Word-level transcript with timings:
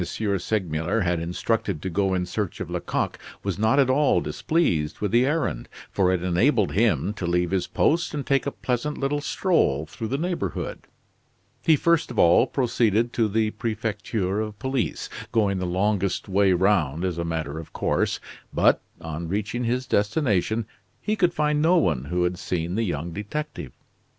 Segmuller 0.03 1.01
had 1.01 1.19
instructed 1.19 1.79
to 1.79 1.87
go 1.87 2.15
in 2.15 2.25
search 2.25 2.59
of 2.59 2.71
Lecoq 2.71 3.19
was 3.43 3.59
not 3.59 3.77
at 3.77 3.87
all 3.87 4.19
displeased 4.19 4.99
with 4.99 5.11
the 5.11 5.27
errand; 5.27 5.69
for 5.91 6.11
it 6.11 6.23
enabled 6.23 6.71
him 6.71 7.13
to 7.13 7.27
leave 7.27 7.51
his 7.51 7.67
post 7.67 8.11
and 8.15 8.25
take 8.25 8.47
a 8.47 8.51
pleasant 8.51 8.97
little 8.97 9.21
stroll 9.21 9.85
through 9.85 10.07
the 10.07 10.17
neighborhood. 10.17 10.87
He 11.61 11.75
first 11.75 12.09
of 12.09 12.17
all 12.17 12.47
proceeded 12.47 13.13
to 13.13 13.27
the 13.27 13.51
Prefecture 13.51 14.39
of 14.41 14.57
Police, 14.57 15.07
going 15.31 15.59
the 15.59 15.67
longest 15.67 16.27
way 16.27 16.51
round 16.51 17.05
as 17.05 17.19
a 17.19 17.23
matter 17.23 17.59
of 17.59 17.71
course, 17.71 18.19
but, 18.51 18.81
on 19.01 19.27
reaching 19.27 19.65
his 19.65 19.85
destination, 19.85 20.65
he 20.99 21.15
could 21.15 21.31
find 21.31 21.61
no 21.61 21.77
one 21.77 22.05
who 22.05 22.23
had 22.23 22.39
seen 22.39 22.73
the 22.73 22.81
young 22.85 23.13
detective. 23.13 23.71